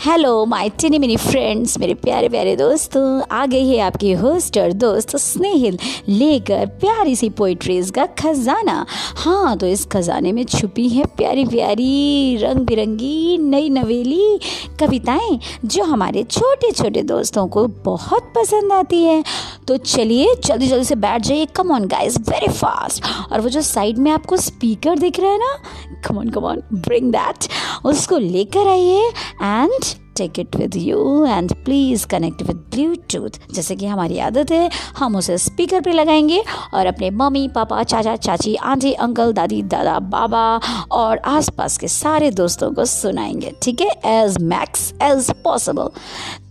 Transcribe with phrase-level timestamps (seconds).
[0.00, 4.72] Hello my tiny mini friends मेरे प्यारे प्यारे दोस्तों। आ गई है आपकी होस्ट और
[4.72, 5.78] दोस्त स्नेहिल,
[6.08, 8.84] लेकर प्यारी सी पोइट्रीज का खजाना।
[9.16, 14.38] हाँ तो इस खजाने में छुपी है प्यारी प्यारी रंग बिरंगी नई नवेली
[14.80, 19.22] कविताएँ, जो हमारे छोटे छोटे दोस्तों को बहुत पसंद आती है।
[19.68, 23.62] तो चलिए जल्दी जल्दी से बैठ जाइए। Come on guys very fast और वो जो
[23.62, 25.54] साइड में आपको स्पीकर दिख रहा है ना
[26.06, 27.48] come on come on bring that
[27.86, 29.08] उसको लेकर आइए
[29.42, 34.70] and take it with you and please connect with Bluetooth जैसे कि हमारी आदत है,
[34.96, 36.42] हम उसे स्पीकर पे लगाएँगे
[36.74, 40.60] और अपने मम्मी, पापा, चाचा, चाची, आंटी, अंकल, दादी, दादा, बाबा
[40.92, 43.90] और आसपास के सारे दोस्तों को सुनाएँगे, ठीक है?
[44.06, 45.90] एज मैक्स एज पॉसिबल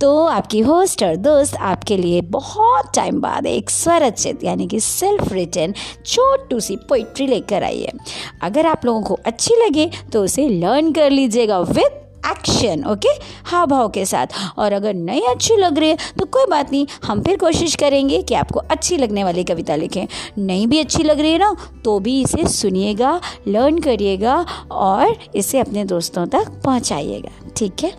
[0.01, 5.31] तो आपकी होस्ट और दोस्त आपके लिए बहुत टाइम बाद एक स्वरचित, यानी कि सेल्फ
[5.33, 5.73] रिटर्न
[6.05, 7.93] छोटू सी पोइट्री लेकर आई है
[8.41, 13.09] अगर आप लोगों को अच्छी लगे तो उसे लर्न कर लीजिएगा विथ एक्शन ओके
[13.45, 16.85] हाव भाव के साथ। और अगर नहीं अच्छी लग रही है तो कोई बात नहीं,
[17.05, 20.05] हम फिर कोशिश करेंगे कि आपको अच्छी लगने वाली कविता लिखें।
[20.37, 24.35] नहीं भी अच्छी लग रही है ना तो भी इसे सुनिएगा लर्न करिएगा
[24.71, 27.93] और इसे अपने दोस्तों तक पहुंचाइएगा, ठीक है?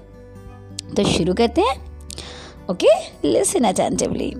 [0.97, 1.79] तो शुरू करते हैं
[2.71, 2.89] ओके
[3.25, 4.35] लिसन अटेंटिवली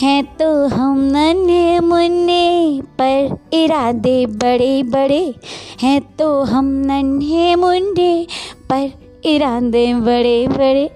[0.00, 5.34] हैं तो हम नन्हे मुन्ने पर इरादे बड़े बड़े
[5.80, 8.26] हैं तो हम नन्हे मुन्ने
[8.72, 8.90] पर
[9.24, 10.90] इरादे बड़े बड़े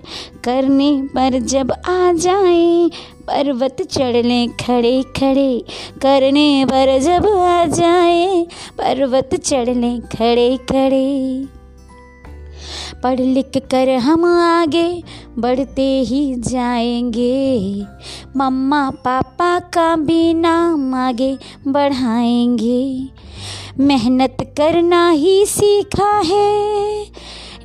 [0.44, 2.88] करने पर जब आ जाए,
[3.26, 5.64] पर्वत चढ़ लें खड़े खड़े
[6.02, 8.46] करने पर जब आ जाए,
[8.78, 11.44] पर्वत चढ़ लें खड़े खड़े।
[13.02, 15.02] पढ़ लिख कर हम आगे
[15.38, 17.82] बढ़ते ही जाएँगे।
[18.36, 21.38] मम्मा पापा का भी नाम आगे
[21.68, 23.04] बढ़ाएँगे।
[23.78, 27.06] मेहनत करना ही सीखा है।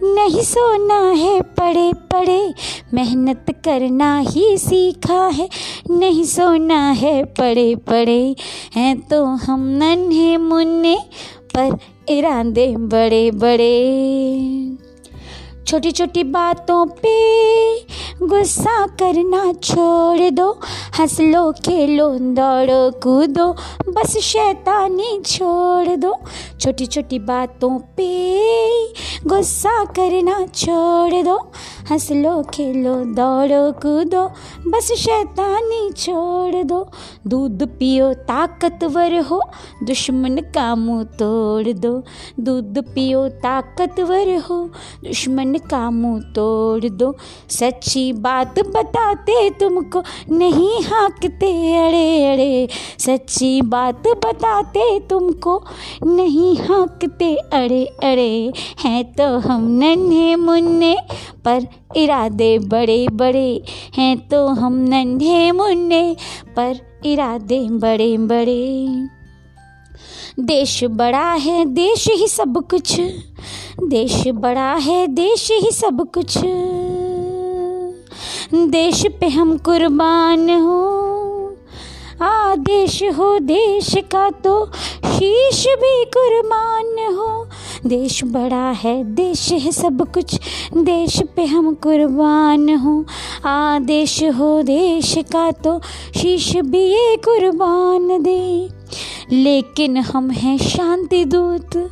[0.04, 2.54] नहीं सोना है पड़े पड़े,
[2.94, 5.50] मेहनत करना ही सीखा है।
[5.90, 8.36] नहीं सोना है पड़े पड़े,
[8.76, 10.98] हैं तो हम नन्हे मुन्ने,
[11.56, 11.78] पर
[12.10, 14.78] इरादे बड़े बड़े।
[15.68, 17.18] छोटी छोटी बातों पे
[18.22, 20.50] गुस्सा करना छोड़ दो
[21.00, 23.52] हंस लो खेलो, दौड़ो कूदो
[24.00, 26.16] बस शैतानी छोड़ दो।
[26.62, 28.08] छोटी छोटी बातों पे
[29.28, 31.36] गुस्सा करना छोड़ दो।
[31.92, 34.24] हंस लो खेलो दौड़ो कूदो,
[34.68, 36.88] बस शैतानी छोड़ दो।
[37.28, 39.42] दूध पियो ताकतवर हो,
[39.84, 42.04] दुश्मन का मुँह तोड़ दो।
[42.40, 44.64] दूध पियो ताकतवर हो,
[45.04, 47.16] दुश्मन का मुँह तोड़ दो।
[47.50, 51.52] सच्ची बात बताते तुमको, नहीं हाँकते
[51.88, 53.62] अड़े अड़े। सच्ची
[53.92, 55.64] बात बताते तुमको,
[56.04, 60.98] नहीं हाँकते अड़े अड़े हैं तो हम नन्हे मुन्ने,
[61.46, 63.64] पर इरादे बड़े बड़े,
[63.98, 66.16] हैं तो हम नन्हे मुन्ने,
[66.56, 68.90] पर इरादे बड़े बड़े।
[70.40, 73.00] देश बड़ा है, देश ही सब कुछ,
[73.84, 76.38] देश बड़ा है, देश ही सब कुछ।
[78.70, 81.19] देश पे हम कुर्बान हो
[82.22, 84.66] आदेश हो, देश का तो
[85.06, 87.48] शीश भी कुर्बान हो।
[87.90, 90.36] देश बड़ा है, देश है सब कुछ,
[90.78, 93.06] देश पे हम कुर्बान हो।
[93.46, 95.80] आदेश हो, देश का तो
[96.18, 98.70] शीश भी ये कुर्बान दे।
[99.32, 101.92] लेकिन हम हैं शांति दूत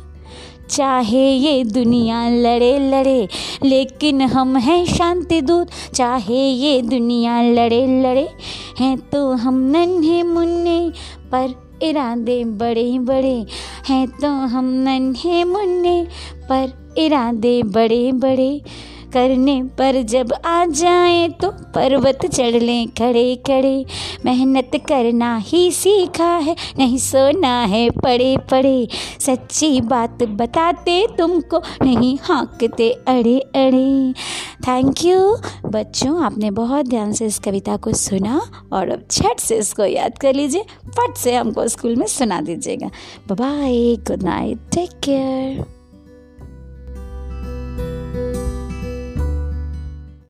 [0.70, 3.28] चाहे ये दुनिया लड़े लड़े,
[3.64, 8.28] लेकिन हम हैं शांति दूत। चाहे ये दुनिया लड़े लड़े,
[8.80, 10.92] हैं तो हम नन्हे मुन्ने,
[11.32, 13.46] पर इरादे बड़े बड़े।
[13.88, 16.02] हैं तो हम नन्हे मुन्ने,
[16.50, 18.62] पर इरादे बड़े बड़े।
[19.12, 23.84] करने पर जब आ जाए तो पर्वत चढ़ लें खड़े खड़े।
[24.24, 28.88] मेहनत करना ही सीखा है, नहीं सोना है पड़े पड़े।
[29.20, 34.12] सच्ची बात बताते तुमको, नहीं हाँकते अड़े अड़े।
[34.68, 35.36] थैंक यू
[35.66, 38.40] बच्चों, आपने बहुत ध्यान से इस कविता को सुना
[38.72, 42.90] और अब झट से इसको याद कर लीजिए। फट से हमको स्कूल में सुना दीजिएगा।
[43.32, 45.77] Bye good night take care